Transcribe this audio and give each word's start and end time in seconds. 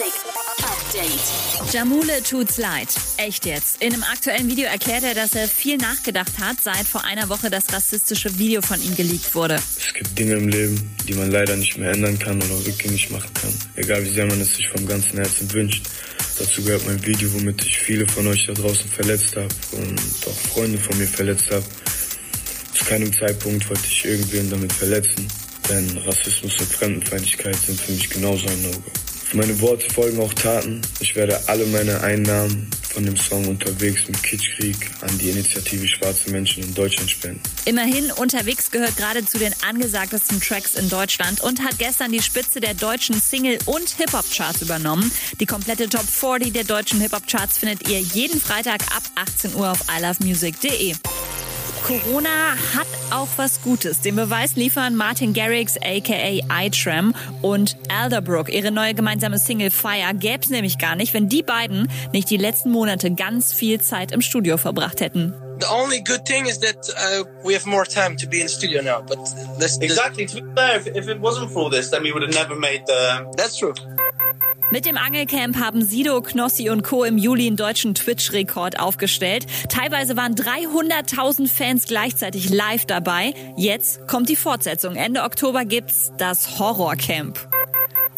Update. 0.00 1.72
Jamule 1.74 2.22
tut's 2.22 2.56
leid. 2.56 2.88
Echt 3.16 3.44
jetzt. 3.46 3.82
In 3.82 3.92
einem 3.92 4.04
aktuellen 4.04 4.48
Video 4.48 4.66
erklärt 4.66 5.02
er, 5.02 5.14
dass 5.14 5.34
er 5.34 5.48
viel 5.48 5.76
nachgedacht 5.76 6.38
hat, 6.40 6.60
seit 6.62 6.86
vor 6.86 7.02
einer 7.02 7.28
Woche 7.28 7.50
das 7.50 7.72
rassistische 7.72 8.38
Video 8.38 8.62
von 8.62 8.80
ihm 8.80 8.94
geleakt 8.94 9.34
wurde. 9.34 9.56
Es 9.76 9.92
gibt 9.92 10.16
Dinge 10.16 10.34
im 10.34 10.46
Leben, 10.46 10.94
die 11.08 11.14
man 11.14 11.32
leider 11.32 11.56
nicht 11.56 11.78
mehr 11.78 11.90
ändern 11.90 12.16
kann 12.16 12.40
oder 12.40 12.64
rückgängig 12.64 13.10
machen 13.10 13.34
kann. 13.34 13.52
Egal 13.74 14.04
wie 14.04 14.10
sehr 14.10 14.26
man 14.26 14.40
es 14.40 14.54
sich 14.54 14.68
vom 14.68 14.86
ganzen 14.86 15.18
Herzen 15.18 15.52
wünscht. 15.52 15.84
Dazu 16.38 16.62
gehört 16.62 16.86
mein 16.86 17.04
Video, 17.04 17.32
womit 17.32 17.64
ich 17.64 17.76
viele 17.76 18.06
von 18.06 18.28
euch 18.28 18.46
da 18.46 18.52
draußen 18.52 18.88
verletzt 18.88 19.34
habe 19.34 19.48
und 19.72 20.00
auch 20.28 20.52
Freunde 20.52 20.78
von 20.78 20.96
mir 20.96 21.08
verletzt 21.08 21.50
habe. 21.50 21.64
Zu 22.72 22.84
keinem 22.84 23.12
Zeitpunkt 23.12 23.68
wollte 23.68 23.82
ich 23.84 24.04
irgendwen 24.04 24.48
damit 24.48 24.72
verletzen, 24.72 25.26
denn 25.68 25.98
Rassismus 26.06 26.56
und 26.60 26.70
Fremdenfeindlichkeit 26.70 27.56
sind 27.56 27.80
für 27.80 27.90
mich 27.90 28.08
genauso 28.08 28.46
ein 28.46 28.62
No-Go. 28.62 28.92
Meine 29.34 29.60
Worte 29.60 29.88
folgen 29.90 30.20
auch 30.20 30.32
Taten. 30.32 30.80
Ich 31.00 31.14
werde 31.14 31.38
alle 31.48 31.66
meine 31.66 32.00
Einnahmen 32.00 32.70
von 32.88 33.04
dem 33.04 33.16
Song 33.16 33.46
unterwegs 33.46 34.08
mit 34.08 34.22
Kitschkrieg 34.22 34.90
an 35.02 35.18
die 35.18 35.28
Initiative 35.28 35.86
Schwarze 35.86 36.30
Menschen 36.30 36.62
in 36.62 36.74
Deutschland 36.74 37.10
spenden. 37.10 37.40
Immerhin, 37.66 38.10
unterwegs 38.12 38.70
gehört 38.70 38.96
gerade 38.96 39.24
zu 39.24 39.38
den 39.38 39.54
angesagtesten 39.68 40.40
Tracks 40.40 40.74
in 40.74 40.88
Deutschland 40.88 41.42
und 41.42 41.62
hat 41.62 41.78
gestern 41.78 42.10
die 42.10 42.22
Spitze 42.22 42.60
der 42.60 42.72
deutschen 42.72 43.20
Single- 43.20 43.58
und 43.66 43.90
Hip-Hop-Charts 43.90 44.62
übernommen. 44.62 45.12
Die 45.38 45.46
komplette 45.46 45.90
Top 45.90 46.06
40 46.08 46.52
der 46.52 46.64
deutschen 46.64 47.00
Hip-Hop-Charts 47.00 47.58
findet 47.58 47.88
ihr 47.88 48.00
jeden 48.00 48.40
Freitag 48.40 48.80
ab 48.96 49.02
18 49.14 49.54
Uhr 49.54 49.70
auf 49.70 49.80
ilovemusic.de. 49.94 50.94
Corona 51.88 52.54
hat 52.76 52.86
auch 53.10 53.28
was 53.38 53.62
Gutes. 53.62 54.02
Den 54.02 54.14
Beweis 54.14 54.56
liefern 54.56 54.94
Martin 54.94 55.32
Garrix 55.32 55.78
aka 55.78 56.38
iTram 56.66 57.14
und 57.40 57.78
Alderbrook. 57.88 58.52
Ihre 58.52 58.70
neue 58.70 58.92
gemeinsame 58.92 59.38
Single 59.38 59.70
Fire 59.70 60.12
gäbe 60.12 60.42
es 60.42 60.50
nämlich 60.50 60.76
gar 60.76 60.96
nicht, 60.96 61.14
wenn 61.14 61.30
die 61.30 61.42
beiden 61.42 61.90
nicht 62.12 62.28
die 62.28 62.36
letzten 62.36 62.72
Monate 62.72 63.14
ganz 63.14 63.54
viel 63.54 63.80
Zeit 63.80 64.12
im 64.12 64.20
Studio 64.20 64.58
verbracht 64.58 65.00
hätten. 65.00 65.32
The 65.60 65.66
only 65.72 66.02
good 66.02 66.26
thing 66.26 66.44
is 66.44 66.60
that 66.60 66.76
uh, 66.90 67.24
we 67.42 67.54
have 67.54 67.66
more 67.66 67.86
time 67.86 68.16
to 68.18 68.28
be 68.28 68.40
in 68.40 68.48
the 68.48 68.52
studio 68.52 68.82
now. 68.82 69.00
But 69.00 69.18
this, 69.58 69.78
this, 69.78 69.90
Exactly. 69.90 70.26
To 70.26 70.42
be 70.42 70.54
fair, 70.54 70.76
if, 70.76 70.86
if 70.88 71.08
it 71.08 71.18
wasn't 71.20 71.50
for 71.50 71.64
all 71.64 71.70
this, 71.70 71.88
then 71.88 72.02
we 72.02 72.12
would 72.12 72.22
have 72.22 72.34
never 72.34 72.54
made 72.54 72.82
the. 72.86 73.32
that's 73.38 73.56
true. 73.56 73.72
Mit 74.70 74.84
dem 74.84 74.98
Angelcamp 74.98 75.56
haben 75.56 75.82
Sido, 75.82 76.20
Knossi 76.20 76.68
und 76.68 76.82
Co. 76.82 77.04
im 77.04 77.16
Juli 77.16 77.46
einen 77.46 77.56
deutschen 77.56 77.94
Twitch-Rekord 77.94 78.78
aufgestellt. 78.78 79.46
Teilweise 79.70 80.14
waren 80.18 80.34
300.000 80.34 81.48
Fans 81.48 81.86
gleichzeitig 81.86 82.50
live 82.50 82.84
dabei. 82.84 83.32
Jetzt 83.56 84.06
kommt 84.06 84.28
die 84.28 84.36
Fortsetzung. 84.36 84.94
Ende 84.94 85.22
Oktober 85.22 85.64
gibt's 85.64 86.12
das 86.18 86.58
Horrorcamp. 86.58 87.48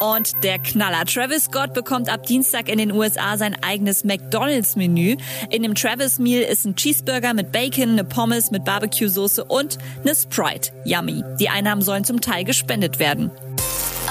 Und 0.00 0.32
der 0.42 0.58
Knaller. 0.58 1.04
Travis 1.04 1.44
Scott 1.44 1.74
bekommt 1.74 2.08
ab 2.08 2.26
Dienstag 2.26 2.68
in 2.68 2.78
den 2.78 2.90
USA 2.90 3.38
sein 3.38 3.56
eigenes 3.62 4.02
McDonalds-Menü. 4.02 5.16
In 5.50 5.62
dem 5.62 5.76
Travis 5.76 6.18
Meal 6.18 6.42
ist 6.42 6.64
ein 6.64 6.74
Cheeseburger 6.74 7.34
mit 7.34 7.52
Bacon, 7.52 7.90
eine 7.90 8.02
Pommes 8.02 8.50
mit 8.50 8.64
Barbecue-Soße 8.64 9.44
und 9.44 9.78
eine 10.00 10.16
Sprite. 10.16 10.72
Yummy. 10.84 11.22
Die 11.38 11.50
Einnahmen 11.50 11.82
sollen 11.82 12.02
zum 12.02 12.20
Teil 12.20 12.42
gespendet 12.42 12.98
werden. 12.98 13.30